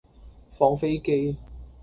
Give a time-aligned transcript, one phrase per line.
[0.51, 1.37] 放飛機